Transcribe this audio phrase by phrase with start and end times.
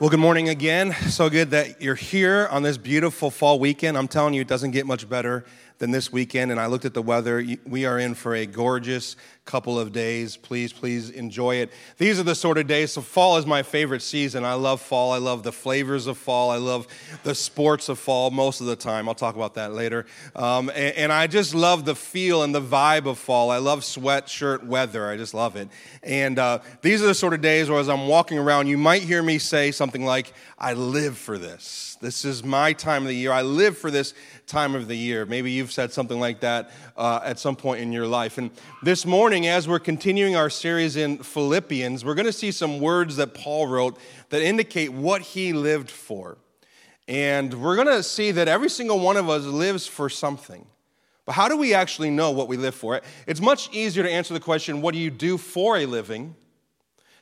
[0.00, 0.94] Well, good morning again.
[1.10, 3.98] So good that you're here on this beautiful fall weekend.
[3.98, 5.44] I'm telling you, it doesn't get much better
[5.76, 6.50] than this weekend.
[6.50, 7.44] And I looked at the weather.
[7.66, 9.14] We are in for a gorgeous
[9.50, 10.36] couple of days.
[10.36, 11.72] Please, please enjoy it.
[11.98, 12.92] These are the sort of days.
[12.92, 14.44] So, fall is my favorite season.
[14.44, 15.10] I love fall.
[15.10, 16.50] I love the flavors of fall.
[16.50, 16.86] I love
[17.24, 19.08] the sports of fall most of the time.
[19.08, 20.06] I'll talk about that later.
[20.36, 23.50] Um, and, and, I just love the feel and the vibe of fall.
[23.50, 25.10] I love sweatshirt weather.
[25.10, 25.68] I just love it.
[26.04, 29.02] And uh, these are the sort of days where, as I'm walking around, you might
[29.02, 31.96] hear me say something like, I live for this.
[32.00, 33.32] This is my time of the year.
[33.32, 34.14] I live for this
[34.46, 35.26] time of the year.
[35.26, 38.36] Maybe you've said something like that uh, at some point in your life.
[38.36, 38.50] And
[38.82, 43.16] this morning, as we're continuing our series in Philippians, we're going to see some words
[43.16, 43.98] that Paul wrote
[44.30, 46.38] that indicate what he lived for.
[47.06, 50.66] And we're going to see that every single one of us lives for something.
[51.26, 53.00] But how do we actually know what we live for?
[53.26, 56.34] It's much easier to answer the question, what do you do for a living,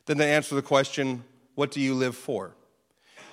[0.07, 1.25] than to answer the question,
[1.55, 2.55] what do you live for?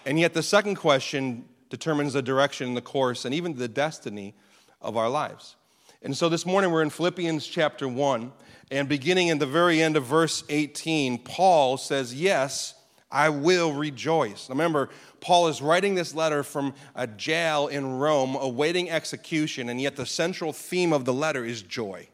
[0.05, 4.35] And yet, the second question determines the direction, the course, and even the destiny
[4.81, 5.55] of our lives.
[6.01, 8.31] And so this morning we're in Philippians chapter 1,
[8.71, 12.73] and beginning in the very end of verse 18, Paul says, Yes,
[13.11, 14.49] I will rejoice.
[14.49, 14.89] Remember,
[15.21, 20.05] Paul is writing this letter from a jail in Rome awaiting execution, and yet the
[20.05, 22.07] central theme of the letter is joy.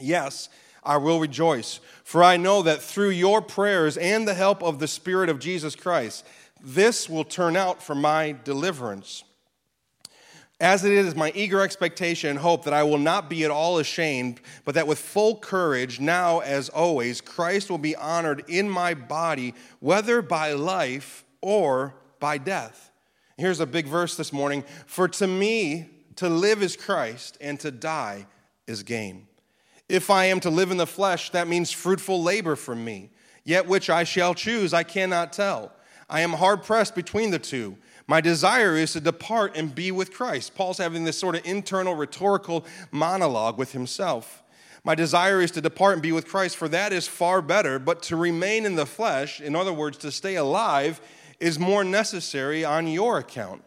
[0.00, 0.48] Yes,
[0.82, 4.88] I will rejoice, for I know that through your prayers and the help of the
[4.88, 6.26] Spirit of Jesus Christ,
[6.60, 9.24] this will turn out for my deliverance.
[10.62, 13.78] As it is my eager expectation and hope that I will not be at all
[13.78, 18.94] ashamed, but that with full courage, now as always, Christ will be honored in my
[18.94, 22.92] body, whether by life or by death.
[23.36, 27.72] Here's a big verse this morning For to me, to live is Christ, and to
[27.72, 28.28] die
[28.68, 29.26] is gain.
[29.88, 33.10] If I am to live in the flesh, that means fruitful labor for me.
[33.42, 35.72] Yet which I shall choose, I cannot tell.
[36.08, 37.78] I am hard pressed between the two.
[38.06, 40.54] My desire is to depart and be with Christ.
[40.54, 44.42] Paul's having this sort of internal rhetorical monologue with himself.
[44.84, 48.02] My desire is to depart and be with Christ, for that is far better, but
[48.04, 51.00] to remain in the flesh, in other words, to stay alive,
[51.38, 53.62] is more necessary on your account.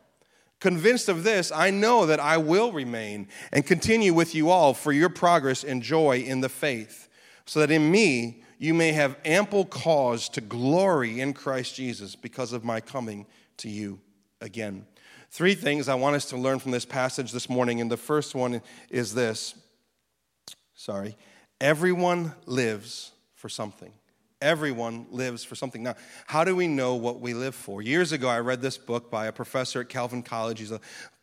[0.59, 4.91] Convinced of this, I know that I will remain and continue with you all for
[4.91, 7.07] your progress and joy in the faith,
[7.45, 12.51] so that in me you may have ample cause to glory in Christ Jesus because
[12.51, 13.25] of my coming
[13.57, 13.99] to you
[14.41, 14.85] again.
[15.29, 18.35] Three things I want us to learn from this passage this morning, and the first
[18.35, 19.55] one is this
[20.75, 21.17] sorry,
[21.59, 23.91] everyone lives for something.
[24.41, 25.81] Everyone lives for something.
[25.81, 25.95] Now,
[26.27, 27.81] how do we know what we live for?
[27.81, 30.59] Years ago, I read this book by a professor at Calvin College.
[30.59, 30.81] He's a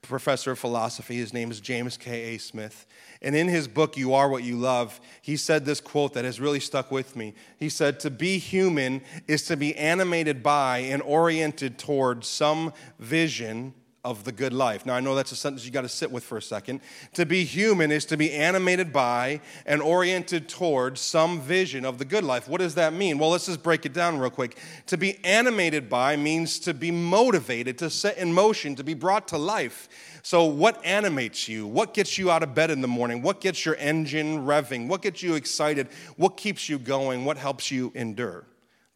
[0.09, 1.17] professor of philosophy.
[1.17, 2.39] His name is James K.A.
[2.39, 2.87] Smith.
[3.23, 6.41] And in his book, You Are What You Love, he said this quote that has
[6.41, 7.35] really stuck with me.
[7.57, 13.75] He said, To be human is to be animated by and oriented toward some vision
[14.05, 14.85] of the good life.
[14.85, 16.81] Now, I know that's a sentence you got to sit with for a second.
[17.15, 22.05] To be human is to be animated by and oriented toward some vision of the
[22.05, 22.49] good life.
[22.49, 23.19] What does that mean?
[23.19, 24.59] Well, let's just break it down real quick.
[24.87, 29.29] To be animated by means to be motivated, to set in motion, to be brought
[29.29, 29.89] to life.
[30.23, 31.69] So, what animates you?
[31.69, 33.23] What gets you out of bed in the morning?
[33.23, 34.89] What gets your engine revving?
[34.89, 35.89] What gets you excited?
[36.17, 37.25] What keeps you going?
[37.25, 38.47] What helps you endure?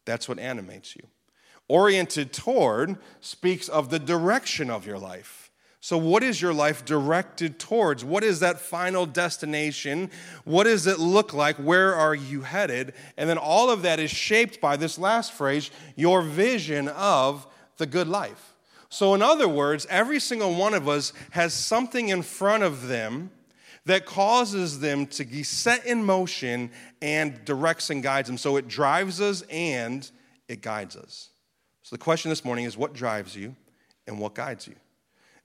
[0.03, 1.03] That's what animates you
[1.67, 5.47] oriented toward speaks of the direction of your life.
[5.79, 8.03] So, what is your life directed towards?
[8.03, 10.09] What is that final destination?
[10.43, 11.55] What does it look like?
[11.57, 12.93] Where are you headed?
[13.15, 17.47] And then all of that is shaped by this last phrase your vision of
[17.77, 18.55] the good life.
[18.89, 23.29] So, in other words, every single one of us has something in front of them
[23.85, 28.37] that causes them to be set in motion and directs and guides them.
[28.37, 30.09] So, it drives us and
[30.49, 31.29] it guides us.
[31.87, 33.55] So the question this morning is what drives you
[34.07, 34.75] and what guides you?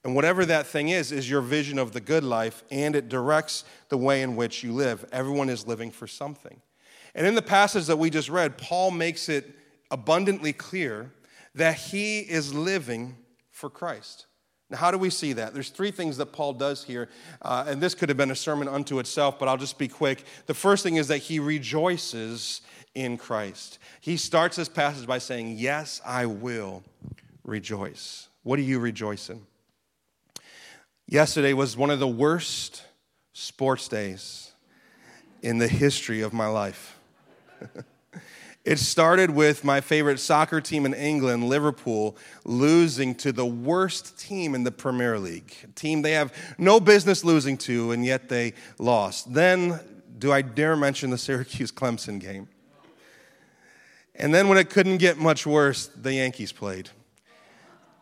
[0.02, 3.62] And whatever that thing is, is your vision of the good life, and it directs
[3.90, 5.04] the way in which you live.
[5.12, 6.60] Everyone is living for something.
[7.14, 9.54] And in the passage that we just read, Paul makes it
[9.92, 11.12] abundantly clear
[11.54, 13.18] that he is living
[13.52, 14.26] for Christ.
[14.68, 15.54] Now, how do we see that?
[15.54, 17.08] There's three things that Paul does here,
[17.42, 20.24] uh, and this could have been a sermon unto itself, but I'll just be quick.
[20.46, 22.62] The first thing is that he rejoices
[22.94, 23.78] in Christ.
[24.00, 26.82] He starts this passage by saying, Yes, I will
[27.44, 28.28] rejoice.
[28.42, 29.46] What do you rejoice in?
[31.06, 32.84] Yesterday was one of the worst
[33.32, 34.52] sports days
[35.42, 36.98] in the history of my life.
[38.64, 44.54] it started with my favorite soccer team in England, Liverpool, losing to the worst team
[44.54, 48.54] in the Premier League, a team they have no business losing to, and yet they
[48.78, 49.32] lost.
[49.34, 49.80] Then,
[50.18, 52.48] do I dare mention the Syracuse Clemson game?
[54.14, 56.90] And then when it couldn't get much worse, the Yankees played.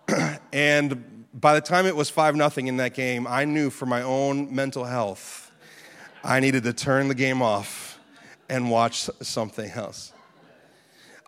[0.53, 4.03] and by the time it was 5 nothing in that game, I knew for my
[4.03, 5.53] own mental health,
[6.25, 7.99] I needed to turn the game off
[8.49, 10.13] and watch something else.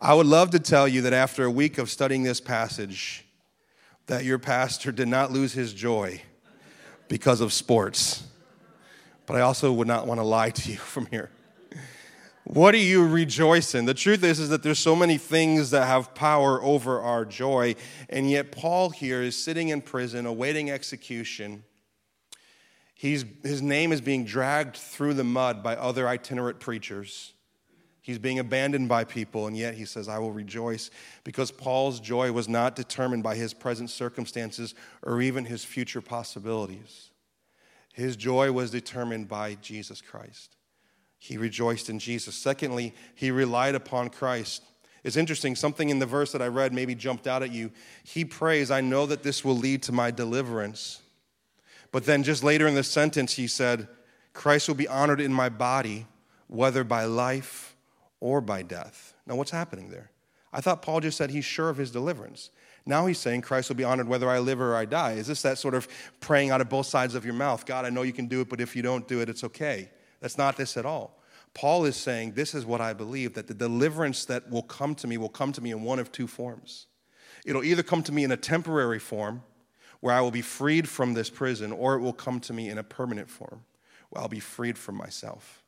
[0.00, 3.24] I would love to tell you that after a week of studying this passage,
[4.06, 6.20] that your pastor did not lose his joy
[7.08, 8.24] because of sports.
[9.26, 11.30] But I also would not want to lie to you from here.
[12.44, 13.84] What do you rejoice in?
[13.84, 17.76] The truth is, is that there's so many things that have power over our joy,
[18.08, 21.62] and yet Paul here is sitting in prison awaiting execution.
[22.94, 27.32] He's, his name is being dragged through the mud by other itinerant preachers.
[28.00, 30.90] He's being abandoned by people, and yet he says, I will rejoice
[31.22, 34.74] because Paul's joy was not determined by his present circumstances
[35.04, 37.10] or even his future possibilities.
[37.92, 40.56] His joy was determined by Jesus Christ.
[41.24, 42.34] He rejoiced in Jesus.
[42.34, 44.64] Secondly, he relied upon Christ.
[45.04, 47.70] It's interesting, something in the verse that I read maybe jumped out at you.
[48.02, 51.00] He prays, I know that this will lead to my deliverance.
[51.92, 53.86] But then just later in the sentence, he said,
[54.32, 56.08] Christ will be honored in my body,
[56.48, 57.76] whether by life
[58.18, 59.14] or by death.
[59.24, 60.10] Now, what's happening there?
[60.52, 62.50] I thought Paul just said he's sure of his deliverance.
[62.84, 65.12] Now he's saying Christ will be honored whether I live or I die.
[65.12, 65.86] Is this that sort of
[66.18, 67.64] praying out of both sides of your mouth?
[67.64, 69.88] God, I know you can do it, but if you don't do it, it's okay.
[70.22, 71.18] That's not this at all.
[71.52, 75.06] Paul is saying, This is what I believe that the deliverance that will come to
[75.06, 76.86] me will come to me in one of two forms.
[77.44, 79.42] It'll either come to me in a temporary form,
[80.00, 82.78] where I will be freed from this prison, or it will come to me in
[82.78, 83.64] a permanent form,
[84.10, 85.64] where I'll be freed from myself,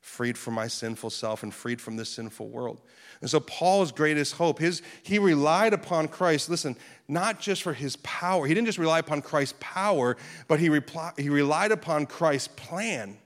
[0.00, 2.80] freed from my sinful self, and freed from this sinful world.
[3.20, 6.76] And so, Paul's greatest hope, his, he relied upon Christ, listen,
[7.08, 8.46] not just for his power.
[8.46, 10.16] He didn't just rely upon Christ's power,
[10.48, 13.18] but he, reply, he relied upon Christ's plan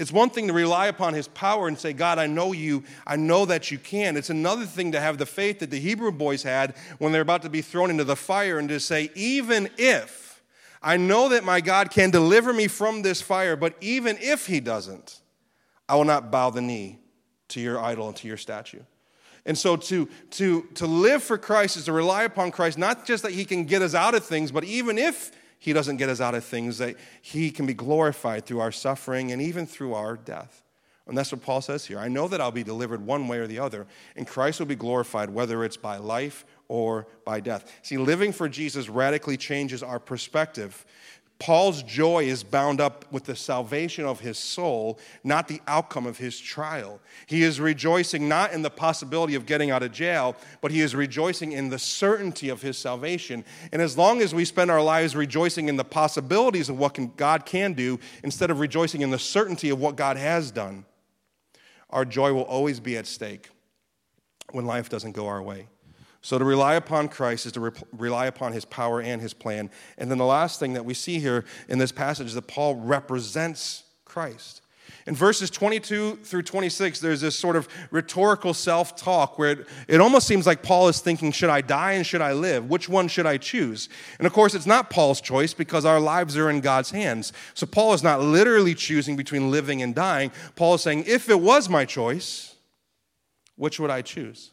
[0.00, 3.16] it's one thing to rely upon his power and say, God, I know you, I
[3.16, 4.16] know that you can.
[4.16, 7.42] It's another thing to have the faith that the Hebrew boys had when they're about
[7.42, 10.42] to be thrown into the fire and to say, even if
[10.82, 14.58] I know that my God can deliver me from this fire, but even if he
[14.58, 15.20] doesn't,
[15.86, 16.98] I will not bow the knee
[17.48, 18.80] to your idol and to your statue.
[19.44, 23.22] And so to, to, to live for Christ is to rely upon Christ, not just
[23.22, 26.22] that he can get us out of things, but even if he doesn't get us
[26.22, 30.16] out of things, that He can be glorified through our suffering and even through our
[30.16, 30.62] death.
[31.06, 31.98] And that's what Paul says here.
[31.98, 33.86] I know that I'll be delivered one way or the other,
[34.16, 37.70] and Christ will be glorified whether it's by life or by death.
[37.82, 40.86] See, living for Jesus radically changes our perspective
[41.40, 46.18] Paul's joy is bound up with the salvation of his soul, not the outcome of
[46.18, 47.00] his trial.
[47.26, 50.94] He is rejoicing not in the possibility of getting out of jail, but he is
[50.94, 53.42] rejoicing in the certainty of his salvation.
[53.72, 57.10] And as long as we spend our lives rejoicing in the possibilities of what can,
[57.16, 60.84] God can do instead of rejoicing in the certainty of what God has done,
[61.88, 63.48] our joy will always be at stake
[64.52, 65.68] when life doesn't go our way.
[66.22, 69.70] So to rely upon Christ is to re- rely upon his power and his plan.
[69.96, 72.76] And then the last thing that we see here in this passage is that Paul
[72.76, 74.60] represents Christ.
[75.06, 80.00] In verses 22 through 26, there's this sort of rhetorical self talk where it, it
[80.00, 82.68] almost seems like Paul is thinking, should I die and should I live?
[82.68, 83.88] Which one should I choose?
[84.18, 87.32] And of course, it's not Paul's choice because our lives are in God's hands.
[87.54, 90.32] So Paul is not literally choosing between living and dying.
[90.54, 92.56] Paul is saying, if it was my choice,
[93.56, 94.50] which would I choose?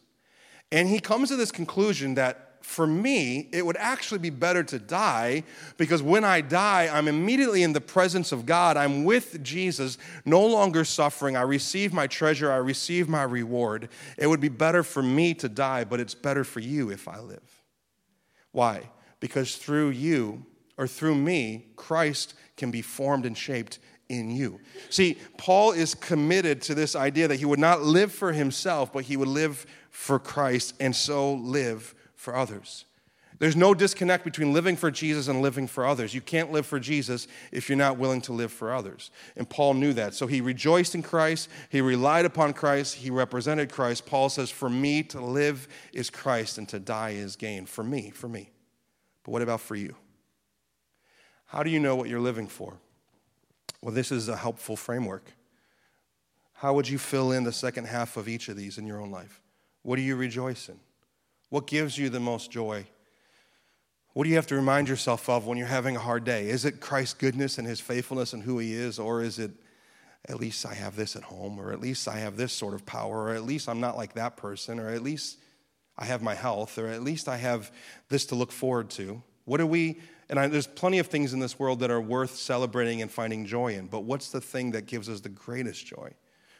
[0.70, 4.78] And he comes to this conclusion that for me, it would actually be better to
[4.78, 5.44] die
[5.78, 8.76] because when I die, I'm immediately in the presence of God.
[8.76, 9.96] I'm with Jesus,
[10.26, 11.34] no longer suffering.
[11.34, 13.88] I receive my treasure, I receive my reward.
[14.18, 17.20] It would be better for me to die, but it's better for you if I
[17.20, 17.62] live.
[18.52, 18.90] Why?
[19.20, 20.44] Because through you,
[20.76, 24.60] or through me, Christ can be formed and shaped in you.
[24.88, 29.04] See, Paul is committed to this idea that he would not live for himself, but
[29.04, 32.84] he would live for Christ and so live for others.
[33.38, 36.12] There's no disconnect between living for Jesus and living for others.
[36.12, 39.12] You can't live for Jesus if you're not willing to live for others.
[39.36, 40.14] And Paul knew that.
[40.14, 41.48] So he rejoiced in Christ.
[41.68, 42.96] He relied upon Christ.
[42.96, 44.06] He represented Christ.
[44.06, 47.64] Paul says, For me to live is Christ and to die is gain.
[47.66, 48.50] For me, for me.
[49.22, 49.94] But what about for you?
[51.46, 52.76] How do you know what you're living for?
[53.80, 55.32] Well, this is a helpful framework.
[56.54, 59.12] How would you fill in the second half of each of these in your own
[59.12, 59.40] life?
[59.82, 60.78] What do you rejoice in?
[61.50, 62.86] What gives you the most joy?
[64.12, 66.48] What do you have to remind yourself of when you're having a hard day?
[66.48, 69.52] Is it Christ's goodness and his faithfulness and who he is, or is it
[70.28, 72.84] at least I have this at home, or at least I have this sort of
[72.84, 75.38] power, or at least I'm not like that person, or at least
[75.96, 77.70] I have my health, or at least I have
[78.08, 79.22] this to look forward to?
[79.44, 82.34] What do we, and I, there's plenty of things in this world that are worth
[82.36, 86.12] celebrating and finding joy in, but what's the thing that gives us the greatest joy?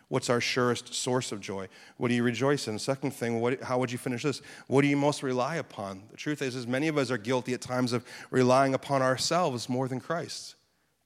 [0.09, 1.69] What's our surest source of joy?
[1.99, 2.79] What do you rejoice in?
[2.79, 4.41] Second thing, what, how would you finish this?
[4.67, 6.05] What do you most rely upon?
[6.11, 9.69] The truth is, is many of us are guilty at times of relying upon ourselves
[9.69, 10.55] more than Christ.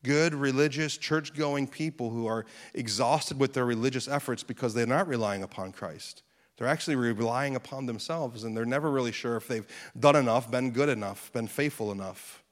[0.04, 5.08] Good, religious, church going people who are exhausted with their religious efforts because they're not
[5.08, 6.22] relying upon Christ.
[6.56, 9.66] They're actually relying upon themselves and they're never really sure if they've
[9.98, 12.44] done enough, been good enough, been faithful enough.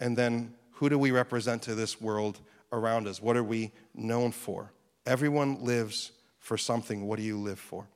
[0.00, 2.40] And then who do we represent to this world
[2.72, 3.22] around us?
[3.22, 4.72] What are we known for?
[5.08, 7.06] Everyone lives for something.
[7.06, 7.86] What do you live for?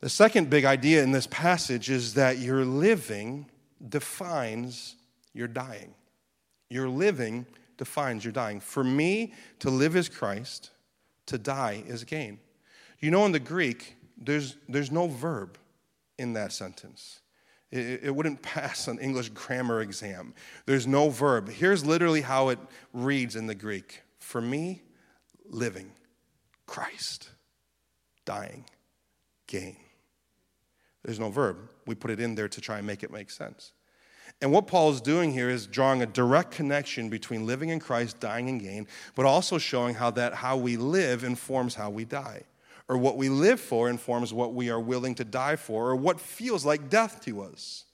[0.00, 3.50] The second big idea in this passage is that your living
[3.86, 4.96] defines
[5.34, 5.92] your dying.
[6.70, 7.44] Your living
[7.76, 8.60] defines your dying.
[8.60, 10.70] For me, to live is Christ,
[11.26, 12.40] to die is gain.
[13.00, 15.58] You know, in the Greek, there's, there's no verb
[16.16, 17.20] in that sentence.
[17.70, 20.32] It, it wouldn't pass an English grammar exam.
[20.64, 21.50] There's no verb.
[21.50, 22.58] Here's literally how it
[22.94, 24.80] reads in the Greek For me,
[25.50, 25.92] living.
[26.68, 27.30] Christ,
[28.24, 28.66] dying,
[29.48, 29.76] gain.
[31.02, 31.56] There's no verb.
[31.86, 33.72] We put it in there to try and make it make sense.
[34.42, 38.20] And what Paul is doing here is drawing a direct connection between living in Christ,
[38.20, 42.42] dying and gain, but also showing how that how we live informs how we die.
[42.86, 46.20] Or what we live for informs what we are willing to die for, or what
[46.20, 47.84] feels like death to us.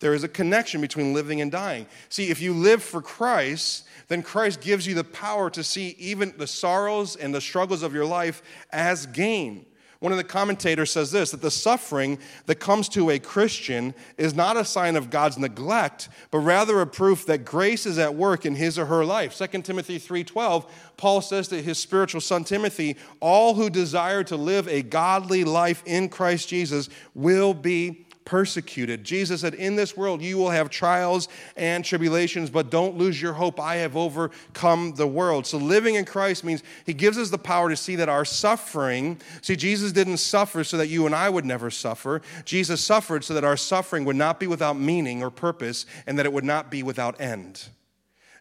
[0.00, 1.86] There is a connection between living and dying.
[2.08, 6.32] See, if you live for Christ, then Christ gives you the power to see even
[6.36, 9.66] the sorrows and the struggles of your life as gain.
[10.00, 14.32] One of the commentators says this that the suffering that comes to a Christian is
[14.32, 18.46] not a sign of God's neglect, but rather a proof that grace is at work
[18.46, 19.34] in his or her life.
[19.34, 24.68] 2 Timothy 3:12, Paul says to his spiritual son Timothy, all who desire to live
[24.68, 29.04] a godly life in Christ Jesus will be persecuted.
[29.04, 33.32] Jesus said, In this world you will have trials and tribulations, but don't lose your
[33.32, 33.58] hope.
[33.58, 35.46] I have overcome the world.
[35.46, 39.18] So living in Christ means He gives us the power to see that our suffering,
[39.40, 42.20] see, Jesus didn't suffer so that you and I would never suffer.
[42.44, 46.26] Jesus suffered so that our suffering would not be without meaning or purpose and that
[46.26, 47.70] it would not be without end.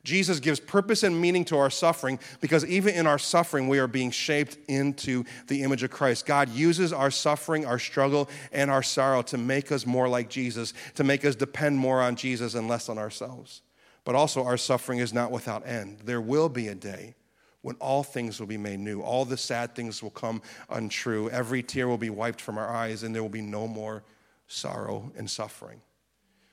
[0.08, 3.90] Jesus gives purpose and meaning to our suffering because even in our suffering, we are
[3.90, 6.26] being shaped into the image of Christ.
[6.26, 10.74] God uses our suffering, our struggle, and our sorrow to make us more like Jesus,
[10.96, 13.64] to make us depend more on Jesus and less on ourselves.
[14.06, 16.00] But also, our suffering is not without end.
[16.06, 17.16] There will be a day
[17.62, 21.62] when all things will be made new, all the sad things will come untrue, every
[21.62, 24.04] tear will be wiped from our eyes, and there will be no more
[24.48, 25.82] sorrow and suffering.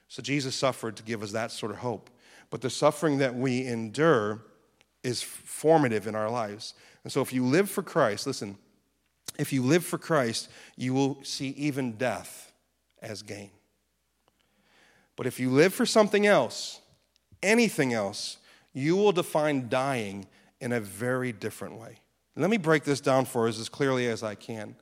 [0.09, 2.11] So, Jesus suffered to give us that sort of hope.
[2.55, 4.45] But the suffering that we endure
[5.03, 6.75] is formative in our lives.
[7.03, 8.59] And so if you live for Christ, listen,
[9.37, 12.53] if you live for Christ, you will see even death
[13.03, 13.51] as gain.
[15.17, 16.81] But if you live for something else,
[17.43, 18.37] anything else,
[18.73, 20.29] you will define dying
[20.61, 21.97] in a very different way.
[22.37, 24.77] Let me break this down for us as clearly as I can.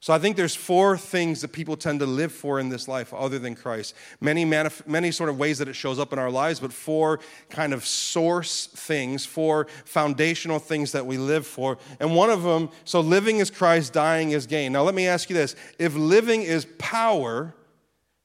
[0.00, 3.14] So I think there's four things that people tend to live for in this life
[3.14, 3.94] other than Christ.
[4.20, 7.20] Many, manif- many sort of ways that it shows up in our lives, but four
[7.48, 11.78] kind of source things, four foundational things that we live for.
[11.98, 14.72] And one of them, so living is Christ, dying is gain.
[14.72, 15.56] Now let me ask you this.
[15.78, 17.54] If living is power,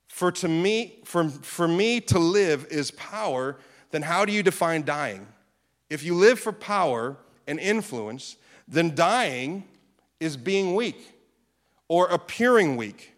[0.07, 3.57] for to me, for, for me to live is power,
[3.91, 5.25] then how do you define dying?
[5.89, 7.15] If you live for power
[7.47, 8.35] and influence,
[8.67, 9.63] then dying
[10.19, 11.10] is being weak
[11.91, 13.11] or appearing weak.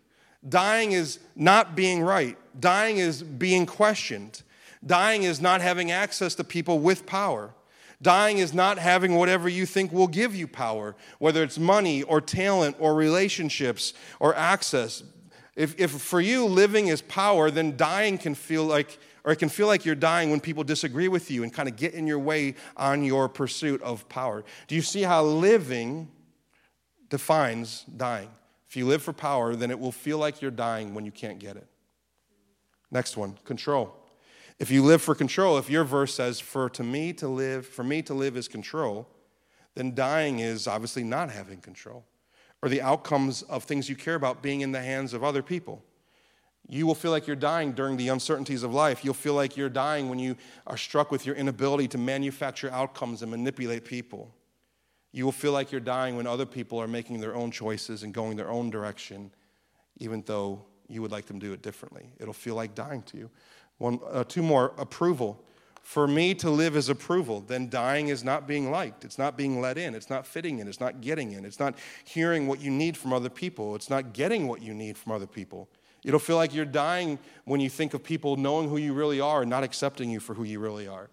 [0.50, 2.36] Dying is not being right.
[2.60, 4.42] Dying is being questioned.
[4.84, 7.54] Dying is not having access to people with power.
[8.02, 12.20] Dying is not having whatever you think will give you power, whether it's money or
[12.20, 15.04] talent or relationships or access.
[15.56, 19.50] If, if for you living is power, then dying can feel like, or it can
[19.50, 22.18] feel like you're dying when people disagree with you and kind of get in your
[22.18, 24.44] way on your pursuit of power.
[24.68, 26.10] Do you see how living
[27.12, 28.30] defines dying?
[28.74, 31.38] If you live for power, then it will feel like you're dying when you can't
[31.38, 31.68] get it.
[32.90, 33.94] Next one, control.
[34.58, 37.84] If you live for control, if your verse says, for to me to live, for
[37.84, 39.08] me to live is control,
[39.76, 42.04] then dying is obviously not having control
[42.64, 45.84] or the outcomes of things you care about being in the hands of other people.
[46.68, 49.06] You will feel like you're dying during the uncertainties of life.
[49.06, 53.22] You'll feel like you're dying when you are struck with your inability to manufacture outcomes
[53.22, 54.34] and manipulate people.
[55.14, 58.14] You will feel like you're dying when other people are making their own choices and
[58.14, 59.32] going their own direction,
[60.00, 62.12] even though you would like them to do it differently.
[62.20, 63.30] It'll feel like dying to you.
[63.78, 65.42] One, uh, two more approval.
[65.84, 69.06] For me to live is approval, then dying is not being liked.
[69.06, 69.94] It's not being let in.
[69.94, 70.68] It's not fitting in.
[70.68, 71.46] It's not getting in.
[71.46, 73.76] It's not hearing what you need from other people.
[73.76, 75.70] It's not getting what you need from other people.
[76.04, 79.42] It'll feel like you're dying when you think of people knowing who you really are
[79.42, 81.10] and not accepting you for who you really are.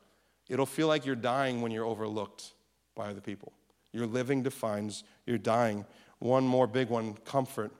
[0.48, 2.52] It'll feel like you're dying when you're overlooked
[2.94, 3.52] by other people.
[3.92, 5.84] Your living defines your dying.
[6.18, 7.72] One more big one comfort.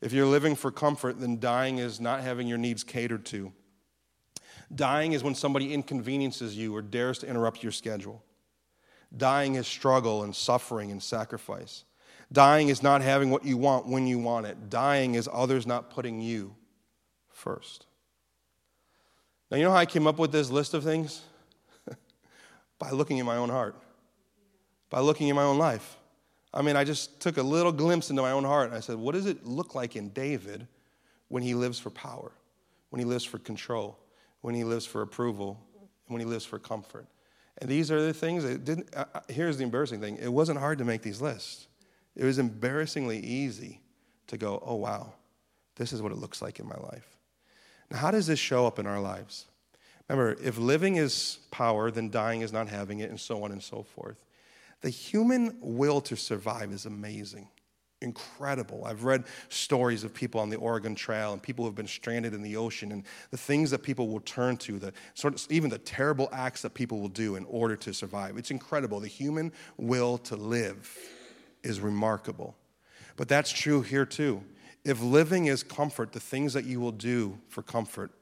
[0.00, 3.52] If you're living for comfort, then dying is not having your needs catered to.
[4.74, 8.22] Dying is when somebody inconveniences you or dares to interrupt your schedule.
[9.16, 11.84] Dying is struggle and suffering and sacrifice.
[12.30, 14.68] Dying is not having what you want when you want it.
[14.68, 16.54] Dying is others not putting you
[17.30, 17.86] first.
[19.50, 21.22] Now, you know how I came up with this list of things?
[22.78, 23.76] By looking in my own heart,
[24.90, 25.96] by looking in my own life.
[26.52, 28.96] I mean, I just took a little glimpse into my own heart and I said,
[28.96, 30.66] what does it look like in David
[31.28, 32.32] when he lives for power,
[32.90, 33.98] when he lives for control,
[34.40, 35.60] when he lives for approval,
[36.06, 37.06] when he lives for comfort?
[37.58, 40.58] And these are the things that didn't, uh, uh, here's the embarrassing thing it wasn't
[40.58, 41.66] hard to make these lists.
[42.16, 43.80] It was embarrassingly easy
[44.28, 45.12] to go, oh, wow,
[45.76, 47.16] this is what it looks like in my life.
[47.90, 49.46] Now, how does this show up in our lives?
[50.08, 53.62] Remember, if living is power, then dying is not having it, and so on and
[53.62, 54.16] so forth.
[54.80, 57.48] The human will to survive is amazing,
[58.00, 58.84] incredible.
[58.84, 62.32] I've read stories of people on the Oregon Trail and people who have been stranded
[62.32, 65.68] in the ocean and the things that people will turn to, the sort of even
[65.68, 68.36] the terrible acts that people will do in order to survive.
[68.36, 69.00] It's incredible.
[69.00, 70.96] The human will to live
[71.64, 72.56] is remarkable.
[73.16, 74.44] But that's true here too.
[74.84, 78.12] If living is comfort, the things that you will do for comfort,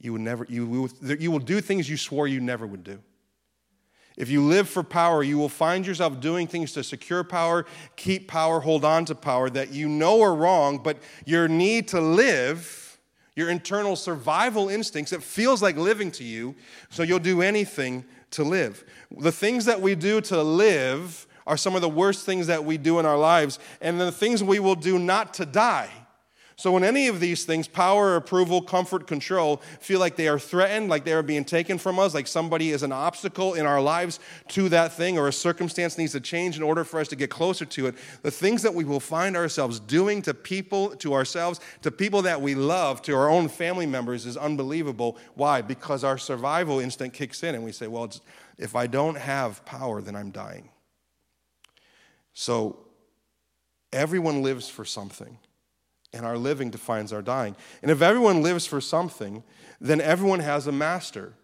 [0.00, 3.00] you will never you will, you will do things you swore you never would do.
[4.16, 7.66] If you live for power, you will find yourself doing things to secure power,
[7.96, 12.00] keep power, hold on to power that you know are wrong, but your need to
[12.00, 12.98] live,
[13.34, 16.54] your internal survival instincts, it feels like living to you,
[16.90, 18.84] so you'll do anything to live.
[19.18, 22.78] The things that we do to live are some of the worst things that we
[22.78, 25.90] do in our lives, and the things we will do not to die
[26.56, 30.88] so, when any of these things, power, approval, comfort, control, feel like they are threatened,
[30.88, 34.20] like they are being taken from us, like somebody is an obstacle in our lives
[34.48, 37.28] to that thing, or a circumstance needs to change in order for us to get
[37.28, 41.58] closer to it, the things that we will find ourselves doing to people, to ourselves,
[41.82, 45.18] to people that we love, to our own family members is unbelievable.
[45.34, 45.60] Why?
[45.60, 48.08] Because our survival instinct kicks in and we say, well,
[48.58, 50.68] if I don't have power, then I'm dying.
[52.32, 52.78] So,
[53.92, 55.38] everyone lives for something
[56.14, 57.56] and our living defines our dying.
[57.82, 59.42] And if everyone lives for something,
[59.80, 61.34] then everyone has a master.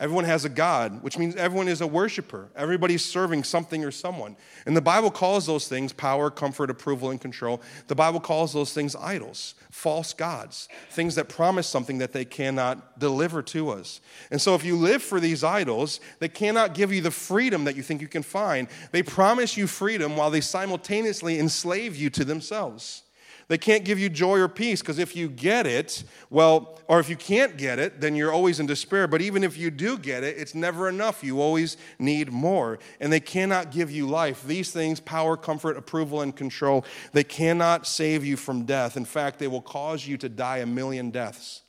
[0.00, 2.48] Everyone has a God, which means everyone is a worshiper.
[2.56, 4.36] Everybody's serving something or someone.
[4.66, 7.62] And the Bible calls those things power, comfort, approval, and control.
[7.86, 12.98] The Bible calls those things idols, false gods, things that promise something that they cannot
[12.98, 14.00] deliver to us.
[14.32, 17.76] And so if you live for these idols, they cannot give you the freedom that
[17.76, 18.66] you think you can find.
[18.90, 23.03] They promise you freedom while they simultaneously enslave you to themselves.
[23.48, 27.08] They can't give you joy or peace because if you get it, well, or if
[27.08, 29.06] you can't get it, then you're always in despair.
[29.06, 31.22] But even if you do get it, it's never enough.
[31.22, 32.78] You always need more.
[33.00, 34.44] And they cannot give you life.
[34.44, 38.96] These things power, comfort, approval, and control they cannot save you from death.
[38.96, 41.62] In fact, they will cause you to die a million deaths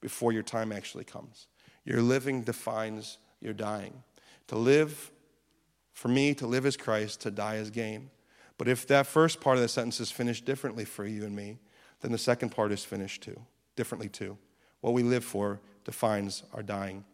[0.00, 1.46] before your time actually comes.
[1.84, 4.02] Your living defines your dying.
[4.48, 5.10] To live,
[5.92, 8.10] for me, to live as Christ, to die as gain.
[8.58, 11.58] But if that first part of the sentence is finished differently for you and me,
[12.00, 13.40] then the second part is finished too,
[13.76, 14.36] differently too.
[14.80, 17.04] What we live for defines our dying.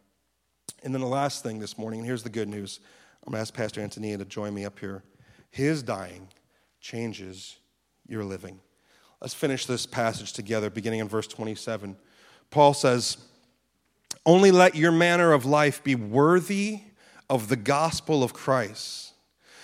[0.83, 2.81] And then the last thing this morning, and here's the good news
[3.25, 5.03] I'm going to ask Pastor Antonia to join me up here.
[5.51, 6.29] His dying
[6.81, 7.57] changes
[8.07, 8.61] your living.
[9.21, 11.97] Let's finish this passage together, beginning in verse 27.
[12.51, 13.17] Paul says,
[14.27, 16.81] Only let your manner of life be worthy
[17.31, 19.14] of the gospel of Christ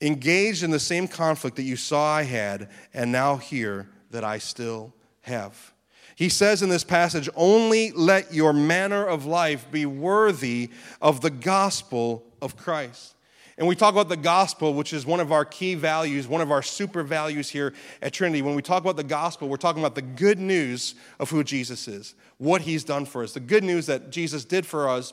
[0.00, 4.38] engaged in the same conflict that you saw I had and now hear that I
[4.38, 5.72] still have.
[6.16, 11.30] He says in this passage, only let your manner of life be worthy of the
[11.30, 13.14] gospel of Christ.
[13.56, 16.50] And we talk about the gospel, which is one of our key values, one of
[16.50, 18.40] our super values here at Trinity.
[18.40, 21.86] When we talk about the gospel, we're talking about the good news of who Jesus
[21.86, 25.12] is, what he's done for us, the good news that Jesus did for us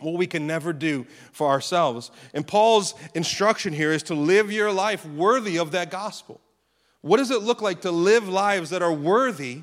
[0.00, 2.10] what we can never do for ourselves.
[2.34, 6.40] And Paul's instruction here is to live your life worthy of that gospel.
[7.00, 9.62] What does it look like to live lives that are worthy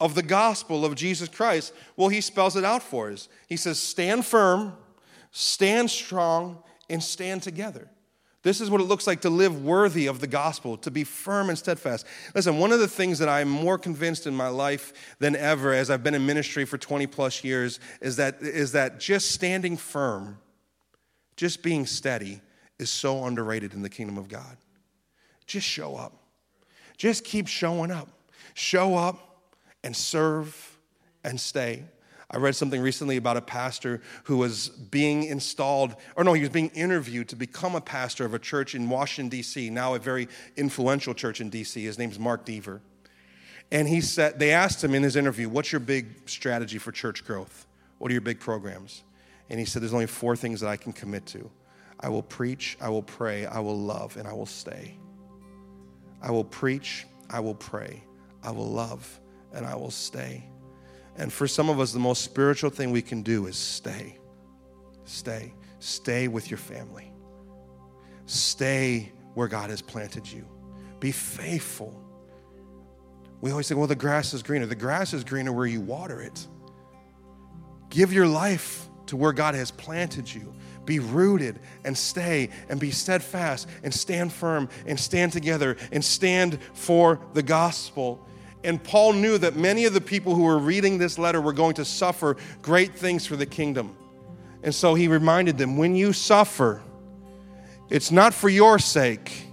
[0.00, 1.72] of the gospel of Jesus Christ?
[1.96, 3.28] Well, he spells it out for us.
[3.48, 4.74] He says, Stand firm,
[5.30, 7.88] stand strong, and stand together.
[8.44, 11.48] This is what it looks like to live worthy of the gospel, to be firm
[11.48, 12.06] and steadfast.
[12.34, 15.90] Listen, one of the things that I'm more convinced in my life than ever as
[15.90, 20.38] I've been in ministry for 20 plus years is that, is that just standing firm,
[21.36, 22.42] just being steady,
[22.78, 24.58] is so underrated in the kingdom of God.
[25.46, 26.12] Just show up.
[26.98, 28.08] Just keep showing up.
[28.52, 29.40] Show up
[29.82, 30.78] and serve
[31.24, 31.84] and stay.
[32.34, 36.50] I read something recently about a pastor who was being installed, or no, he was
[36.50, 40.26] being interviewed to become a pastor of a church in Washington, D.C., now a very
[40.56, 41.84] influential church in D.C.
[41.84, 42.80] His name's Mark Dever.
[43.70, 47.24] And he said, they asked him in his interview, What's your big strategy for church
[47.24, 47.68] growth?
[47.98, 49.04] What are your big programs?
[49.48, 51.48] And he said, There's only four things that I can commit to
[52.00, 54.98] I will preach, I will pray, I will love, and I will stay.
[56.20, 58.02] I will preach, I will pray,
[58.42, 59.20] I will love,
[59.52, 60.48] and I will stay.
[61.16, 64.18] And for some of us, the most spiritual thing we can do is stay.
[65.04, 65.54] Stay.
[65.78, 67.12] Stay with your family.
[68.26, 70.46] Stay where God has planted you.
[71.00, 72.00] Be faithful.
[73.40, 74.66] We always say, well, the grass is greener.
[74.66, 76.46] The grass is greener where you water it.
[77.90, 80.54] Give your life to where God has planted you.
[80.86, 86.58] Be rooted and stay and be steadfast and stand firm and stand together and stand
[86.72, 88.26] for the gospel.
[88.64, 91.74] And Paul knew that many of the people who were reading this letter were going
[91.74, 93.94] to suffer great things for the kingdom.
[94.62, 96.82] And so he reminded them when you suffer,
[97.90, 99.46] it's not for your sake,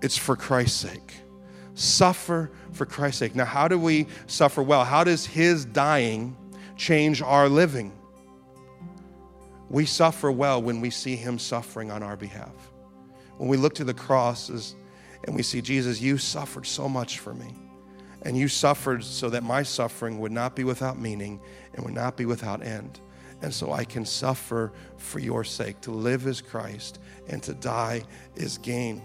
[0.00, 1.14] it's for Christ's sake.
[1.74, 3.34] Suffer for Christ's sake.
[3.34, 4.84] Now, how do we suffer well?
[4.84, 6.36] How does his dying
[6.76, 7.92] change our living?
[9.68, 12.54] We suffer well when we see him suffering on our behalf.
[13.38, 14.76] When we look to the crosses
[15.24, 17.52] and we see, Jesus, you suffered so much for me.
[18.24, 21.40] And you suffered so that my suffering would not be without meaning
[21.74, 23.00] and would not be without end.
[23.42, 25.80] And so I can suffer for your sake.
[25.82, 28.02] To live is Christ and to die
[28.34, 29.02] is gain.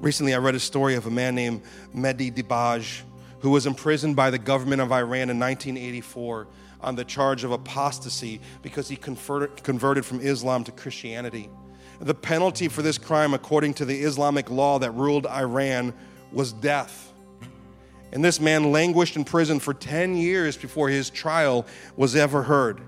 [0.00, 1.62] Recently, I read a story of a man named
[1.94, 3.02] Mehdi Dibaj
[3.38, 6.48] who was imprisoned by the government of Iran in 1984
[6.80, 11.48] on the charge of apostasy because he converted from Islam to Christianity.
[12.00, 15.94] The penalty for this crime, according to the Islamic law that ruled Iran,
[16.32, 17.12] was death.
[18.14, 22.80] And this man languished in prison for 10 years before his trial was ever heard.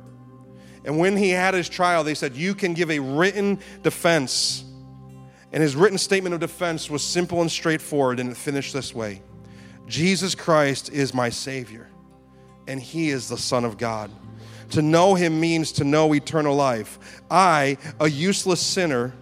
[0.85, 4.65] And when he had his trial, they said, You can give a written defense.
[5.53, 9.21] And his written statement of defense was simple and straightforward, and it finished this way
[9.89, 11.89] Jesus Christ is my Savior,
[12.69, 14.11] and He is the Son of God.
[14.71, 17.21] To know Him means to know eternal life.
[17.31, 19.13] I, a useless sinner,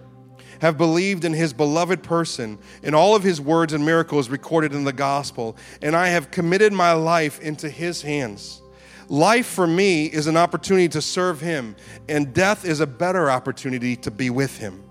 [0.60, 4.84] have believed in his beloved person, in all of his words and miracles recorded in
[4.84, 8.62] the gospel, and I have committed my life into his hands.
[9.08, 11.76] Life for me is an opportunity to serve him,
[12.08, 14.82] and death is a better opportunity to be with him.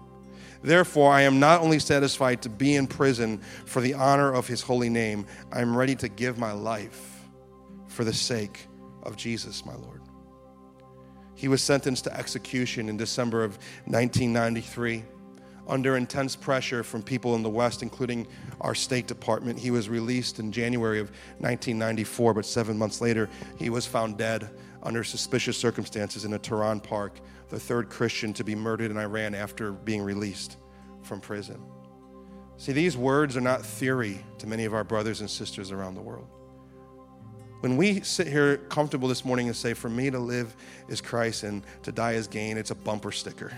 [0.62, 4.62] Therefore, I am not only satisfied to be in prison for the honor of his
[4.62, 7.22] holy name, I am ready to give my life
[7.88, 8.68] for the sake
[9.04, 10.02] of Jesus, my Lord.
[11.36, 15.04] He was sentenced to execution in December of 1993
[15.68, 18.28] under intense pressure from people in the West, including
[18.62, 19.58] our State Department.
[19.58, 24.50] He was released in January of 1994, but seven months later, he was found dead
[24.84, 29.34] under suspicious circumstances in a Tehran park, the third Christian to be murdered in Iran
[29.34, 30.58] after being released
[31.02, 31.62] from prison.
[32.58, 36.02] See, these words are not theory to many of our brothers and sisters around the
[36.02, 36.28] world.
[37.62, 40.54] When we sit here comfortable this morning and say, For me to live
[40.90, 43.54] is Christ and to die is gain, it's a bumper sticker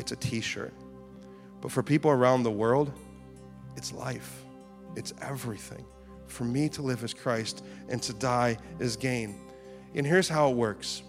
[0.00, 0.72] it's a t shirt.
[1.60, 2.90] But for people around the world,
[3.76, 4.44] it's life,
[4.96, 5.84] it's everything.
[6.26, 9.38] For me to live as Christ and to die is gain.
[9.94, 11.02] And here's how it works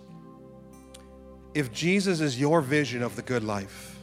[1.54, 3.98] if Jesus is your vision of the good life,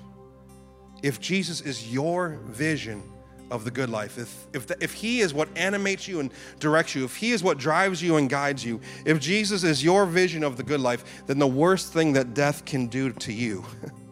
[1.02, 3.02] if Jesus is your vision
[3.50, 6.94] of the good life, if, if, the, if He is what animates you and directs
[6.94, 10.44] you, if He is what drives you and guides you, if Jesus is your vision
[10.44, 13.64] of the good life, then the worst thing that death can do to you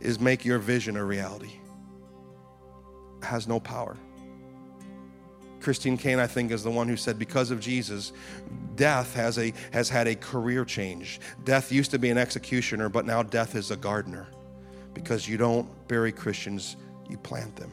[0.00, 1.52] is make your vision a reality.
[3.20, 3.96] It has no power.
[5.60, 8.12] Christine Caine, I think, is the one who said, because of Jesus,
[8.76, 11.20] death has, a, has had a career change.
[11.44, 14.28] Death used to be an executioner, but now death is a gardener.
[14.94, 16.76] Because you don't bury Christians,
[17.10, 17.72] you plant them.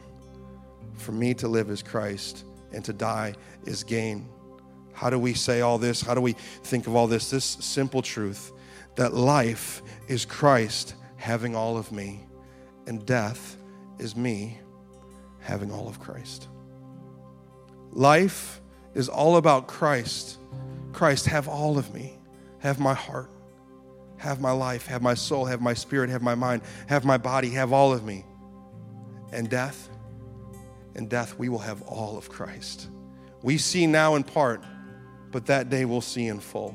[0.96, 3.34] For me to live is Christ, and to die
[3.64, 4.28] is gain.
[4.92, 6.00] How do we say all this?
[6.00, 7.30] How do we think of all this?
[7.30, 8.52] This simple truth
[8.96, 10.94] that life is Christ
[11.26, 12.24] having all of me,
[12.86, 13.56] and death
[13.98, 14.60] is me
[15.40, 16.46] having all of Christ.
[17.90, 18.60] Life
[18.94, 20.38] is all about Christ.
[20.92, 22.16] Christ, have all of me,
[22.60, 23.28] have my heart,
[24.18, 27.50] Have my life, have my soul, have my spirit, have my mind, have my body,
[27.50, 28.24] have all of me.
[29.32, 29.90] And death,
[30.94, 32.88] and death, we will have all of Christ.
[33.42, 34.62] We see now in part,
[35.32, 36.74] but that day we'll see in full.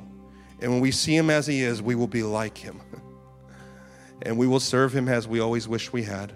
[0.59, 2.81] And when we see him as he is, we will be like him.
[4.23, 6.33] and we will serve him as we always wish we had.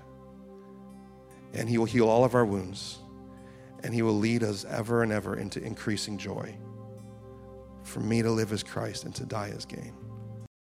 [1.54, 3.00] And he will heal all of our wounds.
[3.84, 6.56] And he will lead us ever and ever into increasing joy.
[7.84, 9.94] For me to live as Christ and to die as gain.